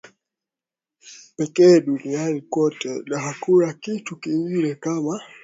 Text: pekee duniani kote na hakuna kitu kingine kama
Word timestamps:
pekee 1.37 1.79
duniani 1.81 2.41
kote 2.41 3.01
na 3.05 3.19
hakuna 3.19 3.73
kitu 3.73 4.15
kingine 4.15 4.75
kama 4.75 5.21